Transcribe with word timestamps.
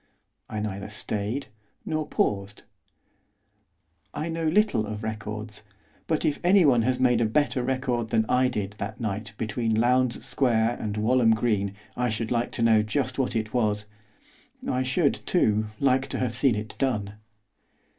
I 0.49 0.59
neither 0.59 0.89
stayed 0.89 1.45
nor 1.85 2.07
paused. 2.07 2.63
I 4.15 4.29
knew 4.29 4.49
little 4.49 4.87
of 4.87 5.03
records, 5.03 5.61
but 6.07 6.25
if 6.25 6.39
anyone 6.43 6.81
has 6.81 6.99
made 6.99 7.21
a 7.21 7.25
better 7.27 7.61
record 7.61 8.07
than 8.09 8.25
I 8.27 8.47
did 8.47 8.73
that 8.79 8.99
night 8.99 9.35
between 9.37 9.75
Lowndes 9.79 10.25
Square 10.25 10.77
and 10.81 10.97
Walham 10.97 11.35
Green 11.35 11.75
I 11.95 12.09
should 12.09 12.31
like 12.31 12.51
to 12.53 12.63
know 12.63 12.81
just 12.81 13.19
what 13.19 13.35
it 13.35 13.53
was, 13.53 13.85
I 14.67 14.81
should, 14.81 15.23
too, 15.27 15.67
like 15.79 16.07
to 16.07 16.17
have 16.17 16.33
seen 16.33 16.55
it 16.55 16.73
done. 16.79 17.17